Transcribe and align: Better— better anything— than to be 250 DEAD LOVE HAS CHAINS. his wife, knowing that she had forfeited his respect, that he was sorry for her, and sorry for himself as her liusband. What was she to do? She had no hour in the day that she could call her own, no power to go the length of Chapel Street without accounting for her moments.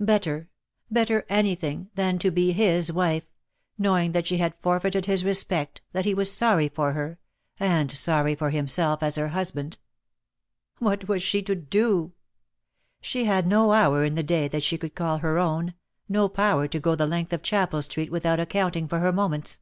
Better— 0.00 0.48
better 1.00 1.26
anything— 1.28 1.90
than 1.94 2.18
to 2.18 2.30
be 2.30 2.54
250 2.54 2.56
DEAD 2.56 2.58
LOVE 2.58 2.72
HAS 2.72 2.86
CHAINS. 2.86 2.86
his 2.86 2.92
wife, 2.94 3.32
knowing 3.76 4.12
that 4.12 4.26
she 4.26 4.38
had 4.38 4.54
forfeited 4.62 5.04
his 5.04 5.24
respect, 5.26 5.82
that 5.92 6.04
he 6.06 6.14
was 6.14 6.32
sorry 6.32 6.70
for 6.70 6.92
her, 6.92 7.18
and 7.60 7.90
sorry 7.92 8.34
for 8.34 8.48
himself 8.48 9.02
as 9.02 9.16
her 9.16 9.28
liusband. 9.28 9.76
What 10.78 11.06
was 11.06 11.22
she 11.22 11.42
to 11.42 11.54
do? 11.54 12.12
She 13.02 13.24
had 13.24 13.46
no 13.46 13.72
hour 13.72 14.06
in 14.06 14.14
the 14.14 14.22
day 14.22 14.48
that 14.48 14.62
she 14.62 14.78
could 14.78 14.94
call 14.94 15.18
her 15.18 15.36
own, 15.38 15.74
no 16.08 16.30
power 16.30 16.66
to 16.66 16.80
go 16.80 16.94
the 16.94 17.06
length 17.06 17.34
of 17.34 17.42
Chapel 17.42 17.82
Street 17.82 18.10
without 18.10 18.40
accounting 18.40 18.88
for 18.88 19.00
her 19.00 19.12
moments. 19.12 19.58